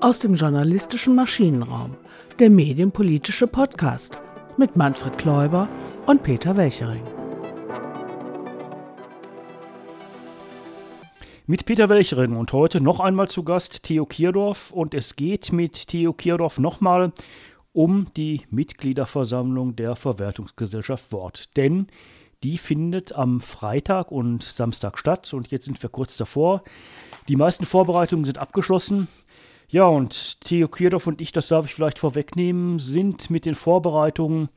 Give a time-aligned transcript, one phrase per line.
[0.00, 1.96] Aus dem journalistischen Maschinenraum,
[2.38, 4.20] der medienpolitische Podcast
[4.56, 5.68] mit Manfred Kläuber
[6.06, 7.02] und Peter Welchering.
[11.48, 15.88] Mit Peter Welchering und heute noch einmal zu Gast Theo Kierdorf und es geht mit
[15.88, 17.12] Theo Kierdorf nochmal
[17.72, 21.56] um die Mitgliederversammlung der Verwertungsgesellschaft Wort.
[21.56, 21.88] Denn
[22.42, 26.62] die findet am Freitag und Samstag statt und jetzt sind wir kurz davor.
[27.28, 29.08] Die meisten Vorbereitungen sind abgeschlossen.
[29.68, 34.48] Ja, und Theo Kierdorf und ich, das darf ich vielleicht vorwegnehmen, sind mit den Vorbereitungen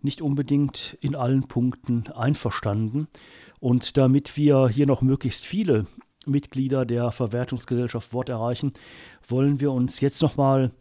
[0.00, 3.08] nicht unbedingt in allen Punkten einverstanden.
[3.60, 5.86] Und damit wir hier noch möglichst viele
[6.26, 8.72] Mitglieder der Verwertungsgesellschaft Wort erreichen,
[9.26, 10.72] wollen wir uns jetzt nochmal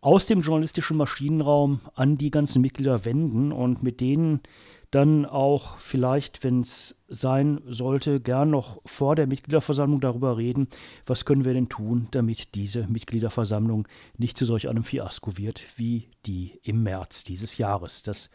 [0.00, 4.40] aus dem journalistischen Maschinenraum an die ganzen Mitglieder wenden und mit denen
[4.92, 10.68] dann auch vielleicht, wenn es sein sollte, gern noch vor der Mitgliederversammlung darüber reden,
[11.06, 16.10] was können wir denn tun, damit diese Mitgliederversammlung nicht zu solch einem Fiasko wird wie
[16.26, 18.02] die im März dieses Jahres.
[18.02, 18.28] Das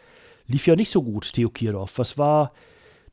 [0.47, 1.99] lief ja nicht so gut, Theo Kierdorf.
[1.99, 2.51] Was war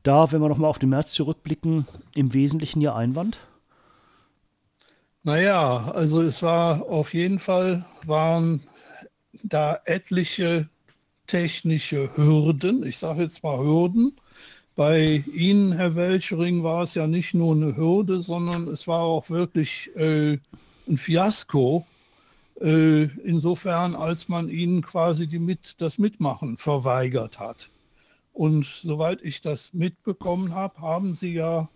[0.03, 3.41] da, wenn wir nochmal auf den März zurückblicken, im Wesentlichen Ihr Einwand?
[5.23, 8.63] Naja, also es war auf jeden Fall, waren
[9.43, 10.71] da etliche
[11.27, 12.87] technische Hürden.
[12.87, 14.13] Ich sage jetzt mal Hürden.
[14.77, 19.31] Bei Ihnen, Herr Welchering, war es ja nicht nur eine Hürde, sondern es war auch
[19.31, 20.39] wirklich äh,
[20.89, 21.87] ein Fiasko.
[22.61, 27.69] Äh, insofern, als man Ihnen quasi die mit, das Mitmachen verweigert hat.
[28.33, 31.69] Und soweit ich das mitbekommen habe, haben Sie ja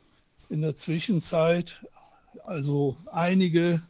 [0.50, 1.80] in der Zwischenzeit
[2.44, 3.82] also einige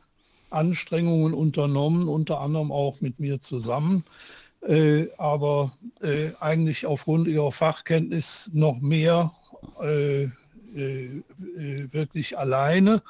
[0.50, 4.04] Anstrengungen unternommen, unter anderem auch mit mir zusammen,
[4.66, 9.32] äh, aber äh, eigentlich aufgrund ihrer Fachkenntnis noch mehr
[9.82, 10.30] äh, äh,
[10.76, 13.02] äh wirklich alleine,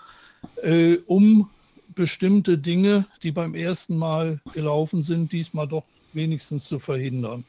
[0.62, 1.50] äh, um
[1.94, 7.44] bestimmte Dinge, die beim ersten Mal gelaufen sind, diesmal doch wenigstens zu verhindern.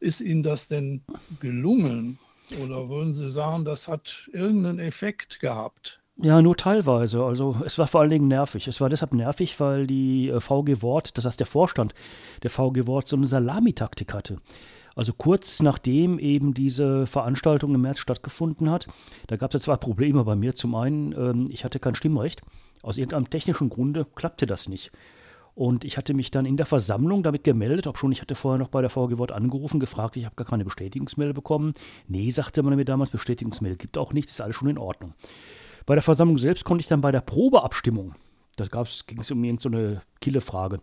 [0.00, 1.00] Ist Ihnen das denn
[1.40, 2.18] gelungen?
[2.62, 6.00] Oder würden Sie sagen, das hat irgendeinen Effekt gehabt?
[6.16, 7.24] Ja, nur teilweise.
[7.24, 8.68] Also es war vor allen Dingen nervig.
[8.68, 11.92] Es war deshalb nervig, weil die äh, VG Wort, das heißt der Vorstand
[12.42, 14.38] der VG Wort, so eine Salamitaktik hatte.
[14.94, 18.86] Also kurz nachdem eben diese Veranstaltung im März stattgefunden hat,
[19.26, 20.54] da gab es ja zwei Probleme bei mir.
[20.54, 22.42] Zum einen, ähm, ich hatte kein Stimmrecht.
[22.82, 24.92] Aus irgendeinem technischen Grunde klappte das nicht.
[25.56, 28.58] Und ich hatte mich dann in der Versammlung damit gemeldet, ob schon ich hatte vorher
[28.58, 31.72] noch bei der VG Wort angerufen, gefragt, ich habe gar keine Bestätigungsmail bekommen.
[32.06, 35.14] Nee, sagte man mir damals, Bestätigungsmail gibt auch nichts, ist alles schon in Ordnung.
[35.86, 38.14] Bei der Versammlung selbst konnte ich dann bei der Probeabstimmung,
[38.56, 38.64] da
[39.06, 40.80] ging es um irgendeine so Kille-Frage,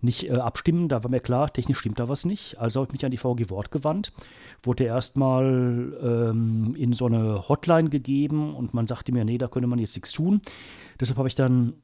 [0.00, 0.88] nicht äh, abstimmen.
[0.88, 2.58] Da war mir klar, technisch stimmt da was nicht.
[2.58, 4.12] Also habe ich mich an die VG Wort gewandt,
[4.62, 9.66] wurde erstmal ähm, in so eine Hotline gegeben und man sagte mir, nee, da könne
[9.66, 10.40] man jetzt nichts tun.
[11.00, 11.74] Deshalb habe ich dann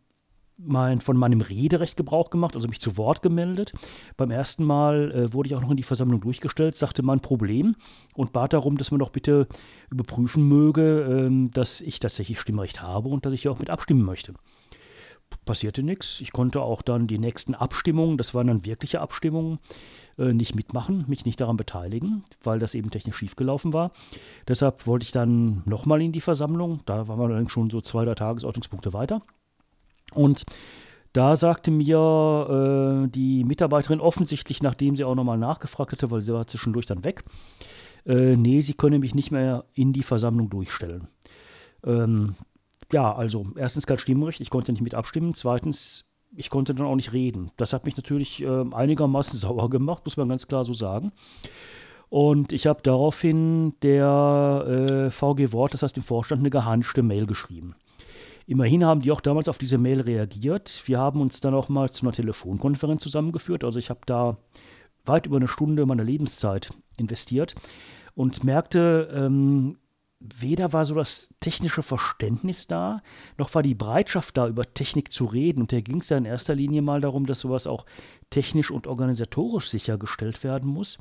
[0.57, 3.73] mein, von meinem Rederecht Gebrauch gemacht, also mich zu Wort gemeldet.
[4.17, 7.75] Beim ersten Mal äh, wurde ich auch noch in die Versammlung durchgestellt, sagte mein Problem
[8.15, 9.49] und bat darum, dass man doch bitte
[9.91, 14.05] überprüfen möge, ähm, dass ich tatsächlich Stimmrecht habe und dass ich ja auch mit abstimmen
[14.05, 14.35] möchte.
[15.45, 16.21] Passierte nichts.
[16.21, 19.59] Ich konnte auch dann die nächsten Abstimmungen, das waren dann wirkliche Abstimmungen,
[20.19, 23.91] äh, nicht mitmachen, mich nicht daran beteiligen, weil das eben technisch schiefgelaufen war.
[24.47, 26.81] Deshalb wollte ich dann nochmal in die Versammlung.
[26.87, 29.23] Da waren wir dann schon so zwei, drei Tagesordnungspunkte weiter.
[30.13, 30.45] Und
[31.13, 36.35] da sagte mir äh, die Mitarbeiterin offensichtlich, nachdem sie auch nochmal nachgefragt hatte, weil sie
[36.35, 37.25] war zwischendurch dann weg,
[38.05, 41.09] äh, nee, sie könne mich nicht mehr in die Versammlung durchstellen.
[41.85, 42.35] Ähm,
[42.93, 45.35] ja, also erstens kein Stimmrecht, ich konnte nicht mit abstimmen.
[45.35, 47.51] Zweitens, ich konnte dann auch nicht reden.
[47.57, 51.13] Das hat mich natürlich äh, einigermaßen sauer gemacht, muss man ganz klar so sagen.
[52.09, 57.27] Und ich habe daraufhin der äh, VG Wort, das heißt dem Vorstand, eine geharnischte Mail
[57.27, 57.75] geschrieben.
[58.47, 60.83] Immerhin haben die auch damals auf diese Mail reagiert.
[60.87, 63.65] Wir haben uns dann auch mal zu einer Telefonkonferenz zusammengeführt.
[63.65, 64.37] Also ich habe da
[65.05, 67.55] weit über eine Stunde meiner Lebenszeit investiert
[68.15, 69.79] und merkte, ähm,
[70.21, 73.03] weder war so das technische Verständnis da,
[73.37, 75.61] noch war die Bereitschaft da, über Technik zu reden.
[75.61, 77.85] Und da ging es ja in erster Linie mal darum, dass sowas auch
[78.31, 80.99] technisch und organisatorisch sichergestellt werden muss.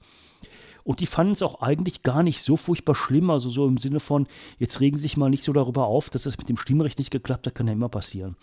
[0.84, 3.30] Und die fanden es auch eigentlich gar nicht so furchtbar schlimm.
[3.30, 4.28] Also so im Sinne von,
[4.60, 7.48] jetzt regen sich mal nicht so darüber auf, dass das mit dem Stimmrecht nicht geklappt
[7.48, 8.36] hat, kann ja immer passieren.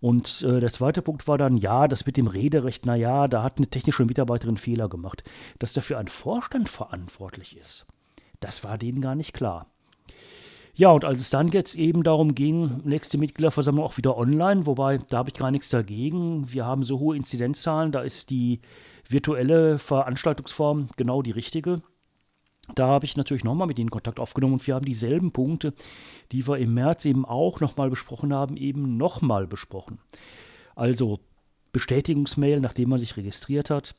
[0.00, 3.58] Und äh, der zweite Punkt war dann, ja, das mit dem Rederecht, naja, da hat
[3.58, 5.22] eine technische Mitarbeiterin Fehler gemacht.
[5.58, 7.86] Dass dafür ein Vorstand verantwortlich ist,
[8.40, 9.66] das war denen gar nicht klar.
[10.74, 14.96] Ja, und als es dann jetzt eben darum ging, nächste Mitgliederversammlung auch wieder online, wobei
[14.96, 16.50] da habe ich gar nichts dagegen.
[16.50, 18.60] Wir haben so hohe Inzidenzzahlen, da ist die
[19.12, 21.82] virtuelle Veranstaltungsform genau die richtige.
[22.74, 25.74] da habe ich natürlich nochmal mit ihnen Kontakt aufgenommen und wir haben dieselben Punkte,
[26.30, 29.98] die wir im März eben auch nochmal besprochen haben, eben nochmal besprochen.
[30.74, 31.20] Also
[31.72, 33.94] Bestätigungsmail, nachdem man sich registriert hat,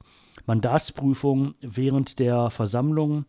[0.46, 3.26] Mandatsprüfung während der Versammlung,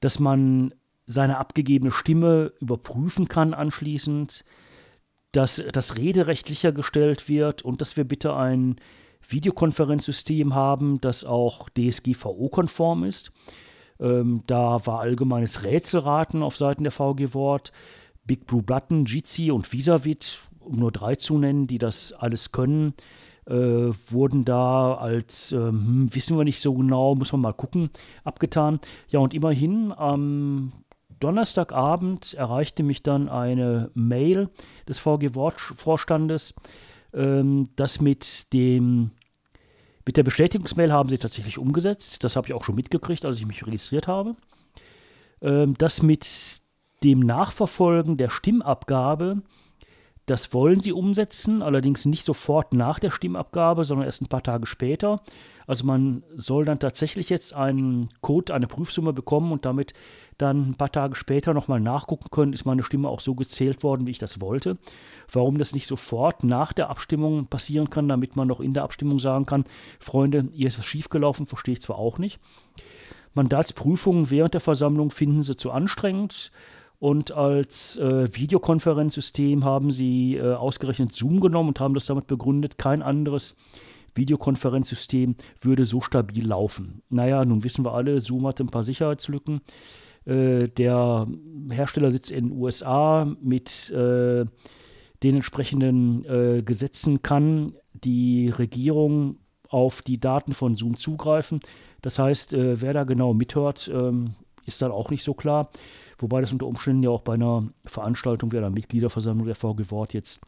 [0.00, 0.74] dass man
[1.06, 4.44] seine abgegebene Stimme überprüfen kann anschließend,
[5.32, 8.76] dass das Rederecht sichergestellt wird und dass wir bitte ein
[9.28, 13.32] Videokonferenzsystem haben, das auch DSGVO-konform ist.
[13.98, 17.72] Ähm, da war allgemeines Rätselraten auf Seiten der VG Wort.
[18.24, 22.94] Big Blue Button, Jitsi und Visavit, um nur drei zu nennen, die das alles können,
[23.46, 27.90] äh, wurden da als, ähm, wissen wir nicht so genau, muss man mal gucken,
[28.24, 28.80] abgetan.
[29.08, 30.72] Ja, und immerhin am
[31.20, 34.50] Donnerstagabend erreichte mich dann eine Mail
[34.88, 36.54] des VG-Vorstandes,
[37.16, 39.10] ähm, dass mit dem
[40.04, 42.22] mit der Bestätigungsmail haben sie tatsächlich umgesetzt.
[42.22, 44.36] Das habe ich auch schon mitgekriegt, als ich mich registriert habe.
[45.40, 46.60] Ähm, das mit
[47.02, 49.42] dem Nachverfolgen der Stimmabgabe,
[50.26, 54.66] das wollen sie umsetzen, allerdings nicht sofort nach der Stimmabgabe, sondern erst ein paar Tage
[54.66, 55.22] später.
[55.66, 59.94] Also man soll dann tatsächlich jetzt einen Code, eine Prüfsumme bekommen und damit
[60.38, 64.06] dann ein paar Tage später nochmal nachgucken können, ist meine Stimme auch so gezählt worden,
[64.06, 64.78] wie ich das wollte.
[65.30, 69.18] Warum das nicht sofort nach der Abstimmung passieren kann, damit man noch in der Abstimmung
[69.18, 69.64] sagen kann,
[69.98, 72.38] Freunde, hier ist was schiefgelaufen, verstehe ich zwar auch nicht.
[73.34, 76.52] Mandatsprüfungen während der Versammlung finden sie zu anstrengend.
[76.98, 82.78] Und als äh, Videokonferenzsystem haben sie äh, ausgerechnet Zoom genommen und haben das damit begründet,
[82.78, 83.54] kein anderes
[84.16, 87.02] Videokonferenzsystem würde so stabil laufen.
[87.08, 89.60] Naja, nun wissen wir alle, Zoom hat ein paar Sicherheitslücken.
[90.24, 91.26] Äh, der
[91.70, 94.44] Hersteller sitzt in den USA mit äh,
[95.22, 101.60] den entsprechenden äh, Gesetzen kann die Regierung auf die Daten von Zoom zugreifen.
[102.02, 104.34] Das heißt, äh, wer da genau mithört, ähm,
[104.64, 105.70] ist dann auch nicht so klar.
[106.18, 110.14] Wobei das unter Umständen ja auch bei einer Veranstaltung wie einer Mitgliederversammlung der VG Wort
[110.14, 110.40] jetzt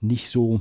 [0.00, 0.60] nicht so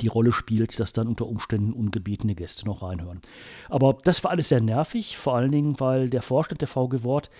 [0.00, 3.20] die Rolle spielt, dass dann unter Umständen ungebetene Gäste noch reinhören.
[3.68, 7.30] Aber das war alles sehr nervig, vor allen Dingen, weil der Vorstand der VG Wort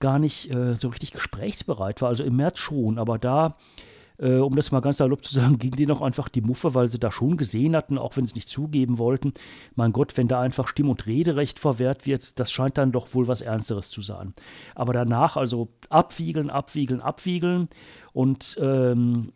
[0.00, 2.08] gar nicht äh, so richtig gesprächsbereit war.
[2.08, 3.56] Also im März schon, aber da,
[4.18, 6.88] äh, um das mal ganz salopp zu sagen, ging denen auch einfach die Muffe, weil
[6.88, 9.32] sie da schon gesehen hatten, auch wenn sie nicht zugeben wollten,
[9.76, 13.28] mein Gott, wenn da einfach Stimm- und Rederecht verwehrt wird, das scheint dann doch wohl
[13.28, 14.34] was Ernsteres zu sein.
[14.74, 17.68] Aber danach also abwiegeln, abwiegeln, abwiegeln
[18.12, 19.32] und ähm,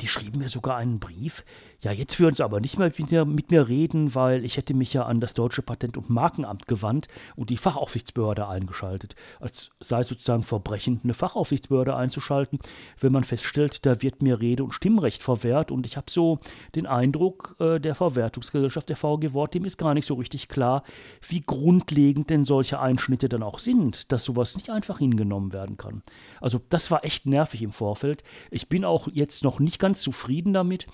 [0.00, 1.44] die schrieben mir sogar einen Brief,
[1.80, 4.74] ja, jetzt würden sie aber nicht mehr mit mir, mit mir, reden, weil ich hätte
[4.74, 9.14] mich ja an das deutsche Patent- und Markenamt gewandt und die Fachaufsichtsbehörde eingeschaltet.
[9.38, 12.58] Als sei sozusagen Verbrechen, eine Fachaufsichtsbehörde einzuschalten,
[12.98, 15.70] wenn man feststellt, da wird mir Rede- und Stimmrecht verwehrt.
[15.70, 16.40] Und ich habe so
[16.74, 20.82] den Eindruck, äh, der Verwertungsgesellschaft der VG Wort, dem ist gar nicht so richtig klar,
[21.28, 26.02] wie grundlegend denn solche Einschnitte dann auch sind, dass sowas nicht einfach hingenommen werden kann.
[26.40, 28.24] Also das war echt nervig im Vorfeld.
[28.50, 30.88] Ich bin auch jetzt noch nicht ganz zufrieden damit,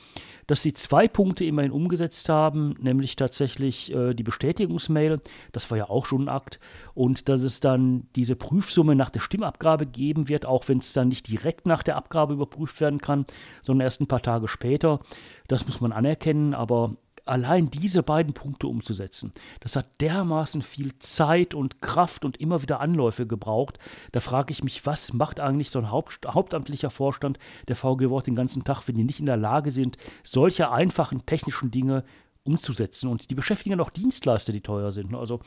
[0.46, 5.20] dass zwei Punkte immerhin umgesetzt haben, nämlich tatsächlich äh, die Bestätigungsmail,
[5.52, 6.60] das war ja auch schon ein Akt,
[6.94, 11.08] und dass es dann diese Prüfsumme nach der Stimmabgabe geben wird, auch wenn es dann
[11.08, 13.26] nicht direkt nach der Abgabe überprüft werden kann,
[13.62, 15.00] sondern erst ein paar Tage später.
[15.48, 21.54] Das muss man anerkennen, aber allein diese beiden Punkte umzusetzen, das hat dermaßen viel Zeit
[21.54, 23.78] und Kraft und immer wieder Anläufe gebraucht.
[24.12, 27.38] Da frage ich mich, was macht eigentlich so ein Haupt, hauptamtlicher Vorstand
[27.68, 31.26] der VG Wort den ganzen Tag, wenn die nicht in der Lage sind, solche einfachen
[31.26, 32.04] technischen Dinge
[32.44, 33.08] umzusetzen.
[33.08, 35.14] Und die beschäftigen auch Dienstleister, die teuer sind.
[35.14, 35.40] Also,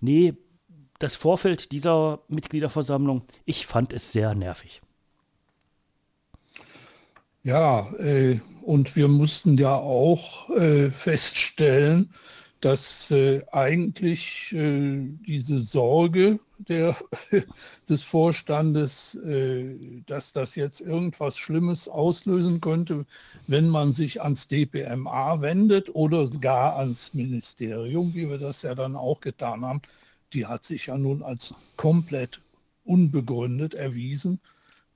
[0.00, 0.34] nee,
[0.98, 4.82] das Vorfeld dieser Mitgliederversammlung, ich fand es sehr nervig.
[7.44, 12.14] Ja, äh, und wir mussten ja auch äh, feststellen,
[12.60, 16.96] dass äh, eigentlich äh, diese Sorge der,
[17.88, 19.74] des Vorstandes, äh,
[20.06, 23.06] dass das jetzt irgendwas Schlimmes auslösen könnte,
[23.48, 28.94] wenn man sich ans DPMA wendet oder gar ans Ministerium, wie wir das ja dann
[28.94, 29.82] auch getan haben,
[30.32, 32.40] die hat sich ja nun als komplett
[32.84, 34.38] unbegründet erwiesen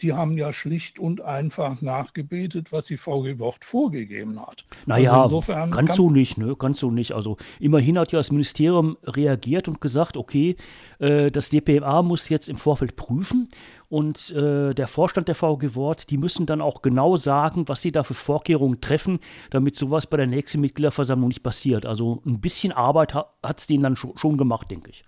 [0.02, 4.64] die haben ja schlicht und einfach nachgebetet, was die VG Wort vorgegeben hat.
[4.84, 6.54] Naja, also ganz so nicht, ne?
[6.56, 7.12] Ganz so nicht.
[7.12, 10.56] Also immerhin hat ja das Ministerium reagiert und gesagt, okay,
[10.98, 13.48] äh, das DPMA muss jetzt im Vorfeld prüfen
[13.88, 17.92] und äh, der Vorstand der VG Wort, die müssen dann auch genau sagen, was sie
[17.92, 21.86] da für Vorkehrungen treffen, damit sowas bei der nächsten Mitgliederversammlung nicht passiert.
[21.86, 25.04] Also ein bisschen Arbeit ha hat es denen dann schon, schon gemacht, denke ich.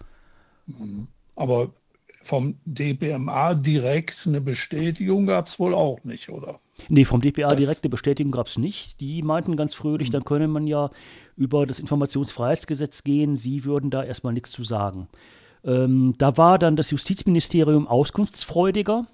[0.67, 1.09] Mhm.
[1.35, 1.71] Aber
[2.29, 6.61] vom DPMA direkt eine Bestätigung gab es wohl auch nicht, oder?
[6.91, 9.01] Nee, vom DPA direkt eine Bestätigung gab es nicht.
[9.01, 10.91] Die meinten ganz fröhlich, dann könne man ja
[11.37, 13.37] über das Informationsfreiheitsgesetz gehen.
[13.37, 15.09] Sie würden da erstmal nichts zu sagen.
[15.65, 19.07] Ähm, da war dann das Justizministerium auskunftsfreudiger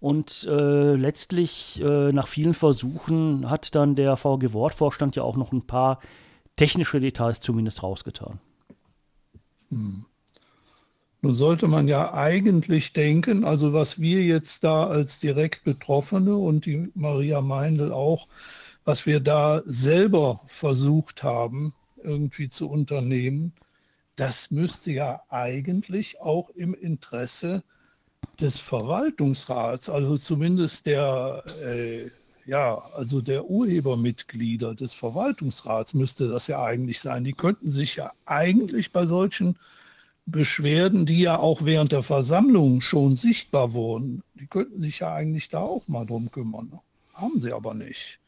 [0.00, 5.52] und äh, letztlich äh, nach vielen Versuchen hat dann der VG Wortvorstand ja auch noch
[5.52, 6.00] ein paar
[6.56, 8.40] technische Details zumindest rausgetan.
[9.70, 10.06] Hm.
[11.20, 16.64] Nun sollte man ja eigentlich denken, also was wir jetzt da als direkt Betroffene und
[16.64, 18.28] die Maria Meindl auch,
[18.84, 23.52] was wir da selber versucht haben, irgendwie zu unternehmen,
[24.14, 27.64] das müsste ja eigentlich auch im Interesse
[28.40, 32.10] des Verwaltungsrats, also zumindest der, äh,
[32.46, 37.24] ja, also der Urhebermitglieder des Verwaltungsrats müsste das ja eigentlich sein.
[37.24, 39.56] Die könnten sich ja eigentlich bei solchen
[40.30, 45.48] Beschwerden, die ja auch während der Versammlung schon sichtbar wurden, die könnten sich ja eigentlich
[45.48, 46.78] da auch mal drum kümmern.
[47.14, 48.20] Haben sie aber nicht.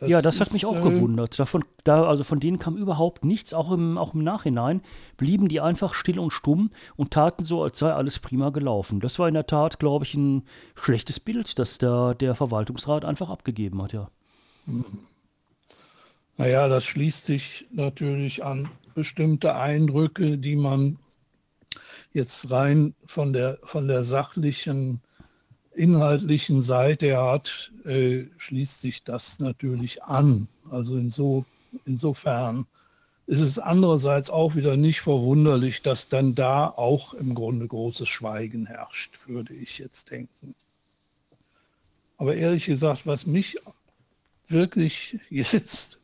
[0.00, 1.38] Das ja, das hat mich auch äh, gewundert.
[1.38, 4.82] Davon, da, also von denen kam überhaupt nichts, auch im, auch im Nachhinein
[5.16, 9.00] blieben die einfach still und stumm und taten so, als sei alles prima gelaufen.
[9.00, 10.42] Das war in der Tat, glaube ich, ein
[10.74, 14.10] schlechtes Bild, das der, der Verwaltungsrat einfach abgegeben hat, ja.
[14.66, 14.84] Hm.
[16.36, 20.98] Naja, das schließt sich natürlich an bestimmte Eindrücke, die man
[22.12, 25.00] jetzt rein von der, von der sachlichen
[25.74, 30.48] inhaltlichen Seite hat, äh, schließt sich das natürlich an.
[30.70, 31.44] Also inso,
[31.86, 32.66] insofern
[33.26, 38.66] ist es andererseits auch wieder nicht verwunderlich, dass dann da auch im Grunde großes Schweigen
[38.66, 40.54] herrscht, würde ich jetzt denken.
[42.16, 43.58] Aber ehrlich gesagt, was mich
[44.48, 45.98] wirklich jetzt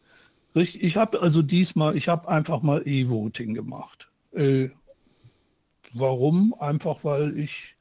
[0.54, 4.08] ich habe also diesmal, ich habe einfach mal E-Voting gemacht.
[4.32, 4.68] Äh,
[5.94, 6.54] warum?
[6.58, 7.76] Einfach weil ich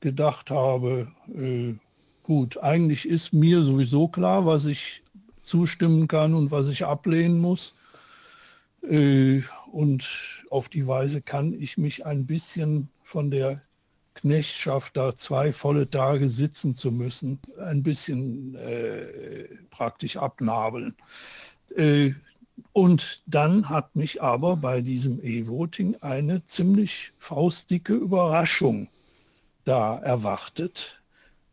[0.00, 1.74] gedacht habe, äh,
[2.22, 5.02] gut, eigentlich ist mir sowieso klar, was ich
[5.44, 7.74] zustimmen kann und was ich ablehnen muss.
[8.88, 9.42] Äh,
[9.72, 13.62] und auf die Weise kann ich mich ein bisschen von der
[14.14, 20.94] Knechtschaft, da zwei volle Tage sitzen zu müssen, ein bisschen äh, praktisch abnabeln.
[22.72, 28.88] Und dann hat mich aber bei diesem E-Voting eine ziemlich faustdicke Überraschung
[29.64, 31.00] da erwartet.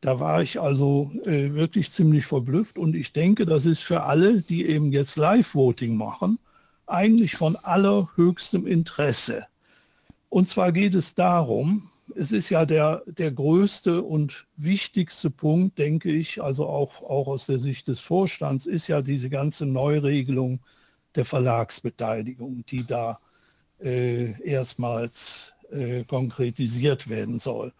[0.01, 4.41] Da war ich also äh, wirklich ziemlich verblüfft und ich denke, das ist für alle,
[4.41, 6.39] die eben jetzt Live-Voting machen,
[6.85, 9.47] eigentlich von allerhöchstem Interesse.
[10.29, 16.11] Und zwar geht es darum, es ist ja der, der größte und wichtigste Punkt, denke
[16.11, 20.59] ich, also auch, auch aus der Sicht des Vorstands, ist ja diese ganze Neuregelung
[21.17, 23.19] der Verlagsbeteiligung, die da
[23.83, 27.73] äh, erstmals äh, konkretisiert werden soll.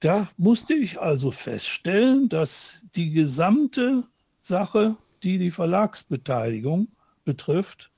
[0.00, 4.04] Da musste ich also feststellen, dass die gesamte
[4.40, 6.88] Sache, die die Verlagsbeteiligung
[7.24, 7.90] betrifft,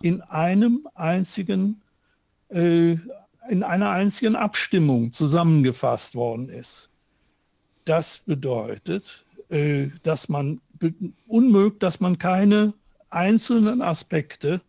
[0.00, 1.82] in einem einzigen,
[2.48, 2.96] äh,
[3.48, 6.90] in einer einzigen Abstimmung zusammengefasst worden ist.
[7.84, 10.60] Das bedeutet, äh, dass man
[11.26, 12.74] unmöglich, dass man keine
[13.10, 14.60] einzelnen Aspekte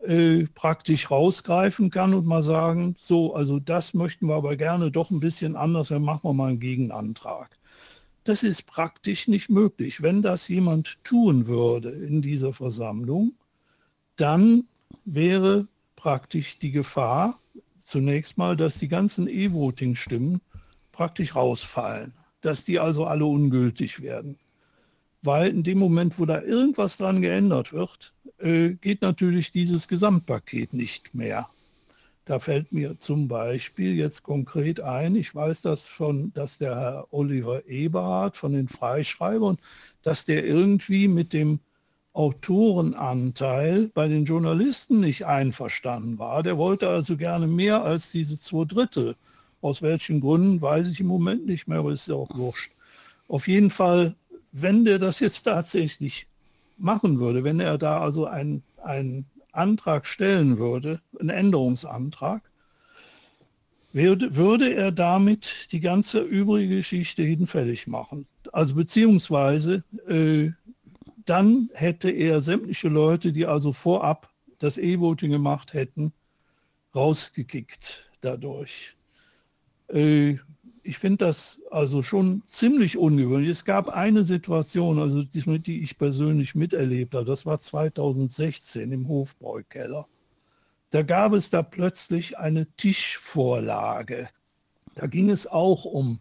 [0.00, 5.10] äh, praktisch rausgreifen kann und mal sagen, so, also das möchten wir aber gerne doch
[5.10, 7.56] ein bisschen anders, dann machen wir mal einen Gegenantrag.
[8.24, 10.02] Das ist praktisch nicht möglich.
[10.02, 13.34] Wenn das jemand tun würde in dieser Versammlung,
[14.16, 14.64] dann
[15.04, 17.38] wäre praktisch die Gefahr
[17.84, 20.40] zunächst mal, dass die ganzen E-Voting-Stimmen
[20.92, 24.38] praktisch rausfallen, dass die also alle ungültig werden.
[25.24, 30.74] Weil in dem Moment, wo da irgendwas dran geändert wird, äh, geht natürlich dieses Gesamtpaket
[30.74, 31.48] nicht mehr.
[32.26, 37.06] Da fällt mir zum Beispiel jetzt konkret ein, ich weiß das von, dass der Herr
[37.10, 39.58] Oliver Eberhardt von den Freischreibern,
[40.02, 41.60] dass der irgendwie mit dem
[42.14, 46.42] Autorenanteil bei den Journalisten nicht einverstanden war.
[46.42, 49.16] Der wollte also gerne mehr als diese zwei Drittel.
[49.60, 52.70] Aus welchen Gründen weiß ich im Moment nicht mehr, aber ist ja auch wurscht.
[53.28, 54.14] Auf jeden Fall,
[54.54, 56.28] wenn der das jetzt tatsächlich
[56.78, 58.62] machen würde, wenn er da also einen,
[59.52, 62.42] Antrag stellen würde, einen Änderungsantrag,
[63.92, 68.26] würde, würde er damit die ganze übrige Geschichte hinfällig machen.
[68.52, 70.50] Also beziehungsweise äh,
[71.24, 76.12] dann hätte er sämtliche Leute, die also vorab das E-Voting gemacht hätten,
[76.94, 78.96] rausgekickt dadurch.
[79.88, 80.38] Äh,
[80.84, 83.50] ich finde das also schon ziemlich ungewöhnlich.
[83.50, 89.08] Es gab eine Situation, also die, die ich persönlich miterlebt habe, das war 2016 im
[89.08, 90.06] Hofbräukeller.
[90.90, 94.28] Da gab es da plötzlich eine Tischvorlage.
[94.94, 96.20] Da ging es auch um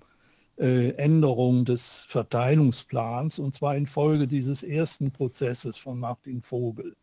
[0.57, 6.95] äh, Änderung des Verteilungsplans und zwar infolge dieses ersten Prozesses von Martin Vogel.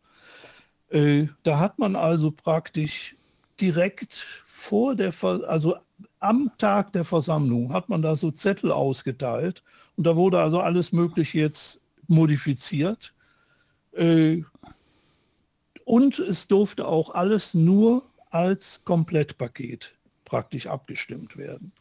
[0.89, 3.15] Äh, da hat man also praktisch
[3.61, 4.13] direkt
[4.45, 5.75] vor der, Ver also
[6.19, 9.63] am Tag der Versammlung hat man da so Zettel ausgeteilt
[9.95, 13.13] und da wurde also alles Mögliche jetzt modifiziert.
[13.93, 14.43] Äh,
[15.85, 19.93] und es durfte auch alles nur als Komplettpaket
[20.25, 21.73] praktisch abgestimmt werden.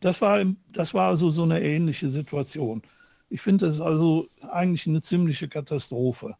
[0.00, 2.82] Das war, das war also so eine ähnliche Situation.
[3.28, 6.36] Ich finde das also eigentlich eine ziemliche Katastrophe.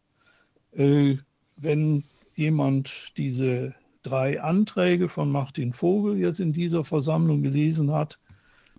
[0.71, 1.17] Äh,
[1.57, 2.03] wenn
[2.35, 3.75] jemand diese
[4.07, 8.19] drei Anträge von Martin Vogel jetzt in dieser Versammlung gelesen hat,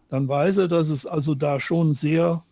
[0.08, 2.42] dann weiß er, dass es also da schon sehr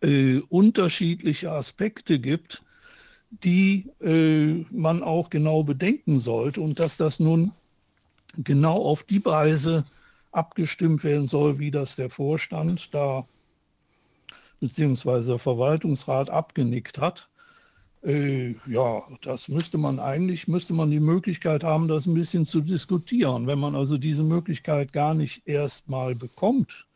[0.00, 2.62] äh, unterschiedliche Aspekte gibt,
[3.30, 7.52] die äh, man auch genau bedenken sollte und dass das nun
[8.36, 9.84] genau auf die Weise
[10.32, 13.26] abgestimmt werden soll, wie das der Vorstand da
[14.60, 17.28] beziehungsweise der Verwaltungsrat abgenickt hat.
[18.04, 22.60] Äh, ja, das müsste man eigentlich, müsste man die Möglichkeit haben, das ein bisschen zu
[22.60, 23.46] diskutieren.
[23.46, 26.86] Wenn man also diese Möglichkeit gar nicht erst mal bekommt,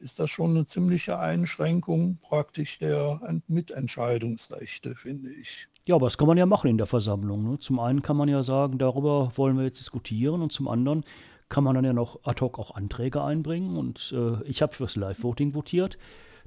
[0.00, 5.68] ist das schon eine ziemliche Einschränkung praktisch der Mitentscheidungsrechte, finde ich.
[5.86, 7.48] Ja, aber das kann man ja machen in der Versammlung.
[7.48, 7.58] Ne?
[7.58, 11.04] Zum einen kann man ja sagen, darüber wollen wir jetzt diskutieren und zum anderen
[11.48, 14.96] kann man dann ja noch ad hoc auch Anträge einbringen und äh, ich habe fürs
[14.96, 15.96] Live-Voting votiert.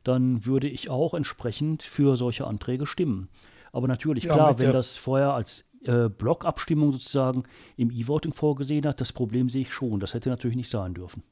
[0.04, 3.30] Dann würde ich auch entsprechend für solche Anträge stimmen.
[3.72, 7.44] Aber natürlich, ja, klar, wenn das vorher als äh, Blockabstimmung sozusagen
[7.78, 10.00] im E-Voting vorgesehen hat, das Problem sehe ich schon.
[10.00, 11.24] Das hätte natürlich nicht sein dürfen.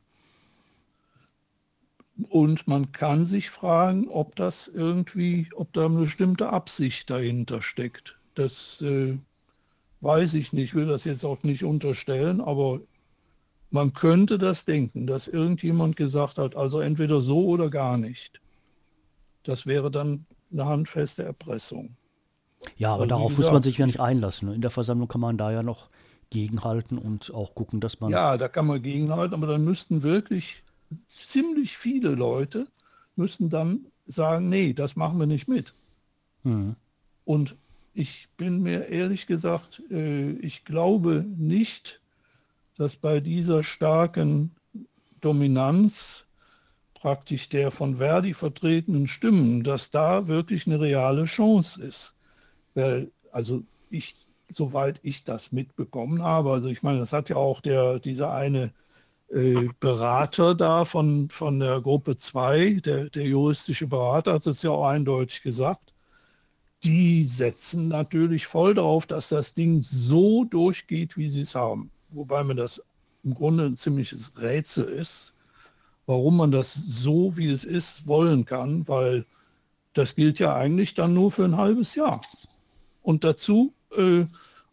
[2.30, 8.18] Und man kann sich fragen, ob das irgendwie, ob da eine bestimmte Absicht dahinter steckt.
[8.34, 9.18] Das äh,
[10.02, 12.80] weiß ich nicht, will das jetzt auch nicht unterstellen, aber
[13.70, 18.40] man könnte das denken, dass irgendjemand gesagt hat, also entweder so oder gar nicht.
[19.44, 21.97] Das wäre dann eine handfeste Erpressung.
[22.78, 24.50] Ja, aber also, darauf gesagt, muss man sich ja nicht einlassen.
[24.50, 24.56] Ne?
[24.56, 25.90] In der Versammlung kann man da ja noch
[26.30, 28.12] gegenhalten und auch gucken, dass man.
[28.12, 30.64] Ja, da kann man gegenhalten, aber dann müssten wirklich
[31.08, 32.68] ziemlich viele Leute
[33.16, 35.74] müssen dann sagen, nee, das machen wir nicht mit.
[36.44, 36.76] Mhm.
[37.26, 37.56] Und
[37.94, 42.02] ich bin mir ehrlich gesagt, äh, ich glaube nicht,
[42.78, 44.52] dass bei dieser starken
[45.20, 46.26] Dominanz
[46.94, 52.16] praktisch der von Verdi vertretenen Stimmen, dass da wirklich eine reale Chance ist.
[52.78, 54.16] Weil, also ich,
[54.54, 58.72] soweit ich das mitbekommen habe, also ich meine, das hat ja auch der, dieser eine
[59.30, 64.70] äh, Berater da von, von der Gruppe 2, der, der juristische Berater hat es ja
[64.70, 65.92] auch eindeutig gesagt,
[66.84, 71.90] die setzen natürlich voll darauf, dass das Ding so durchgeht, wie sie es haben.
[72.10, 72.80] Wobei mir das
[73.24, 75.34] im Grunde ein ziemliches Rätsel ist,
[76.06, 79.26] warum man das so, wie es ist, wollen kann, weil
[79.94, 82.22] das gilt ja eigentlich dann nur für ein halbes Jahr.
[83.08, 84.26] Und dazu, äh,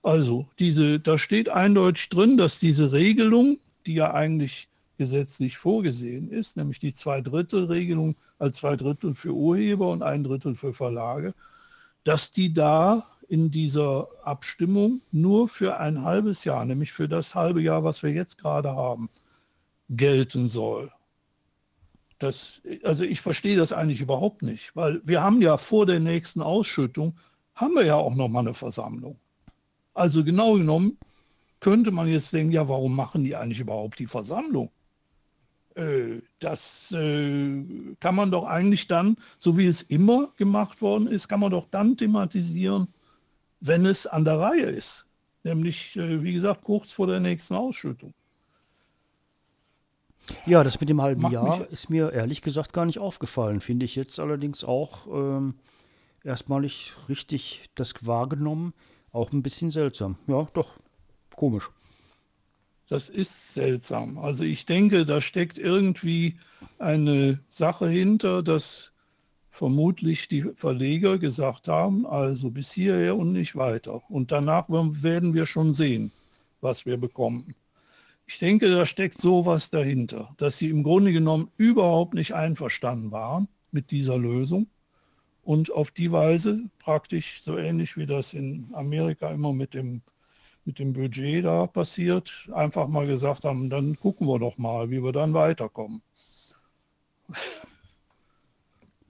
[0.02, 4.66] also diese, da steht eindeutig drin, dass diese Regelung, die ja eigentlich
[4.98, 10.74] gesetzlich vorgesehen ist, nämlich die Zweidrittelregelung als zwei Drittel für Urheber und ein Drittel für
[10.74, 11.32] Verlage,
[12.02, 17.62] dass die da in dieser Abstimmung nur für ein halbes Jahr, nämlich für das halbe
[17.62, 19.10] Jahr, was wir jetzt gerade haben,
[19.88, 20.90] gelten soll.
[22.18, 26.42] Das, also ich verstehe das eigentlich überhaupt nicht, weil wir haben ja vor der nächsten
[26.42, 27.16] Ausschüttung,
[27.54, 29.18] haben wir ja auch noch mal eine Versammlung.
[29.92, 30.98] Also genau genommen
[31.60, 34.70] könnte man jetzt denken, ja, warum machen die eigentlich überhaupt die Versammlung?
[35.74, 37.62] Äh, das äh,
[38.00, 41.66] kann man doch eigentlich dann, so wie es immer gemacht worden ist, kann man doch
[41.70, 42.88] dann thematisieren,
[43.60, 45.06] wenn es an der Reihe ist.
[45.42, 48.14] Nämlich, äh, wie gesagt, kurz vor der nächsten Ausschüttung.
[50.46, 53.60] Ja, das mit dem halben Macht Jahr ist mir ehrlich gesagt gar nicht aufgefallen.
[53.60, 55.54] Finde ich jetzt allerdings auch ähm,
[56.24, 58.74] erstmalig richtig das wahrgenommen.
[59.12, 60.16] Auch ein bisschen seltsam.
[60.26, 60.72] Ja, doch,
[61.36, 61.70] komisch.
[62.88, 64.18] Das ist seltsam.
[64.18, 66.38] Also ich denke, da steckt irgendwie
[66.78, 68.92] eine Sache hinter, dass
[69.50, 74.02] vermutlich die Verleger gesagt haben, also bis hierher und nicht weiter.
[74.10, 76.10] Und danach werden wir schon sehen,
[76.60, 77.54] was wir bekommen.
[78.26, 83.48] Ich denke, da steckt sowas dahinter, dass sie im Grunde genommen überhaupt nicht einverstanden waren
[83.70, 84.66] mit dieser Lösung
[85.44, 90.02] und auf die Weise praktisch so ähnlich wie das in Amerika immer mit dem,
[90.64, 95.02] mit dem Budget da passiert, einfach mal gesagt haben, dann gucken wir doch mal, wie
[95.02, 96.02] wir dann weiterkommen.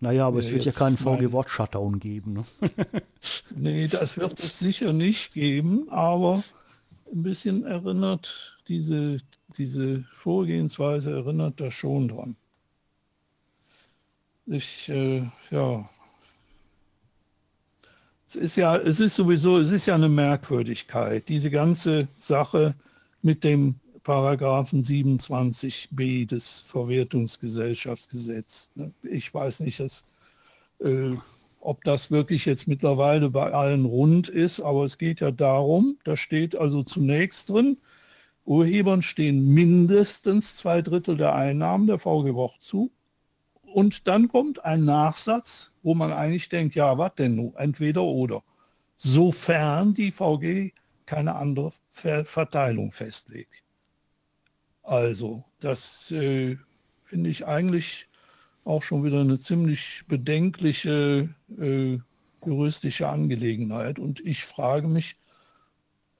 [0.01, 2.35] Naja, aber ja, es wird ja keinen VG-Wort-Shutdown geben.
[2.35, 2.45] Ne?
[3.57, 6.45] nee, das wird es sicher nicht geben, aber
[7.11, 9.17] ein bisschen erinnert diese,
[9.57, 12.37] diese Vorgehensweise, erinnert das schon dran.
[14.45, 15.89] Ich, äh, ja,
[18.35, 22.75] es ist ja, es ist sowieso, es ist ja eine Merkwürdigkeit, diese ganze Sache
[23.23, 28.73] mit dem Paragraphen 27b des Verwertungsgesellschaftsgesetzes.
[28.75, 28.93] Ne?
[29.03, 30.05] Ich weiß nicht, dass,
[30.81, 31.13] äh,
[31.61, 36.17] ob das wirklich jetzt mittlerweile bei allen rund ist, aber es geht ja darum, da
[36.17, 37.77] steht also zunächst drin,
[38.45, 42.91] Urhebern stehen mindestens zwei Drittel der Einnahmen der VG Wort zu.
[43.75, 47.57] Und dann kommt ein Nachsatz, wo man eigentlich denkt, ja, was denn nun?
[47.57, 48.45] Entweder oder.
[48.95, 50.73] Sofern die VG
[51.07, 53.65] keine andere Ver Verteilung festlegt.
[54.85, 56.57] Also, das äh,
[57.03, 58.09] finde ich eigentlich
[58.65, 61.99] auch schon wieder eine ziemlich bedenkliche äh,
[62.47, 63.99] juristische Angelegenheit.
[63.99, 65.17] Und ich frage mich,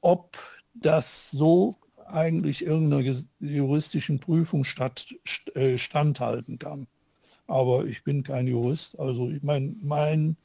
[0.01, 0.37] ob
[0.75, 5.15] das so eigentlich irgendeiner juristischen Prüfung statt,
[5.55, 6.89] äh, standhalten kann.
[7.47, 8.99] Aber ich bin kein Jurist.
[8.99, 10.37] Also ich meine, mein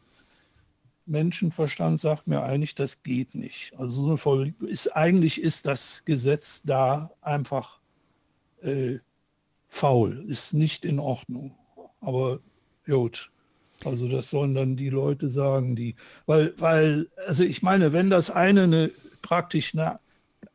[1.05, 3.73] Menschenverstand sagt mir eigentlich, das geht nicht.
[3.77, 7.79] Also so ist, eigentlich ist das Gesetz da einfach
[8.61, 8.99] äh,
[9.67, 11.55] faul, ist nicht in Ordnung.
[12.01, 12.39] Aber
[12.85, 13.31] gut,
[13.83, 18.29] also das sollen dann die Leute sagen, die, weil, weil, also ich meine, wenn das
[18.29, 19.99] eine, eine praktisch eine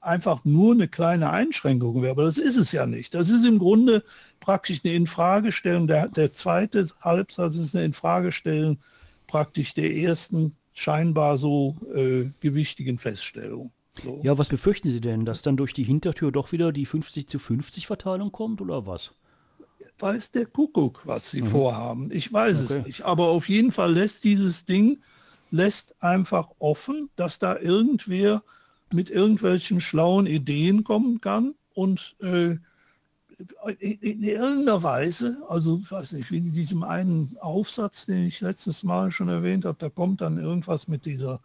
[0.04, 2.12] einfach nur eine kleine Einschränkung wäre.
[2.12, 3.14] Aber das ist es ja nicht.
[3.14, 4.04] Das ist im Grunde
[4.40, 5.86] praktisch eine Infragestellung.
[5.86, 8.78] Der, der zweite Halbsatz ist eine Infragestellung
[9.26, 13.72] praktisch der ersten scheinbar so äh, gewichtigen Feststellung.
[14.02, 14.20] So.
[14.22, 17.38] Ja, was befürchten Sie denn, dass dann durch die Hintertür doch wieder die 50 zu
[17.38, 19.12] 50 Verteilung kommt oder was?
[20.00, 21.46] Weiß der Kuckuck, was Sie mhm.
[21.46, 22.10] vorhaben.
[22.10, 22.78] Ich weiß okay.
[22.80, 23.02] es nicht.
[23.02, 24.98] Aber auf jeden Fall lässt dieses Ding,
[25.52, 28.42] lässt einfach offen, dass da irgendwer
[28.94, 32.56] mit irgendwelchen schlauen Ideen kommen kann und äh,
[33.80, 38.84] in irgendeiner Weise, also ich weiß nicht, wie in diesem einen Aufsatz, den ich letztes
[38.84, 41.40] Mal schon erwähnt habe, da kommt dann irgendwas mit dieser,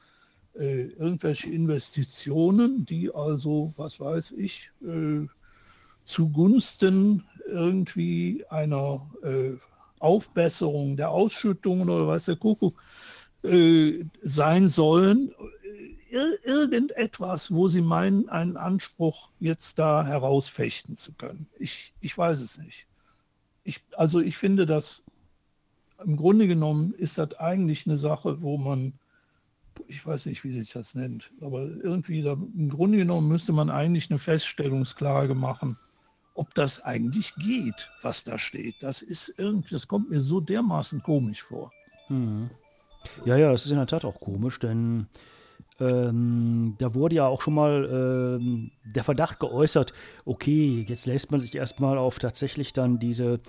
[0.54, 5.26] äh, irgendwelche Investitionen, die also, was weiß ich, äh,
[6.06, 9.52] zugunsten irgendwie einer äh,
[10.00, 12.82] Aufbesserung der Ausschüttungen oder was der Kuckuck
[13.44, 15.32] äh, sein sollen
[16.12, 21.48] ir irgendetwas, wo Sie meinen, einen Anspruch jetzt da herausfechten zu können.
[21.58, 22.88] Ich, ich weiß es nicht.
[23.64, 25.04] Ich, also ich finde, dass
[26.04, 28.94] im Grunde genommen ist das eigentlich eine Sache, wo man,
[29.88, 33.70] ich weiß nicht, wie sich das nennt, aber irgendwie, da, im Grunde genommen müsste man
[33.70, 35.78] eigentlich eine Feststellungsklage machen,
[36.36, 38.76] ob das eigentlich geht, was da steht.
[38.82, 41.72] Das ist irgendwie, das kommt mir so dermaßen komisch vor.
[42.08, 42.50] Hm.
[43.26, 45.08] Ja, ja, das ist in der Tat auch komisch, denn
[45.80, 49.94] ähm, da wurde ja auch schon mal ähm, der Verdacht geäußert,
[50.26, 53.40] okay, jetzt lässt man sich erstmal auf tatsächlich dann diese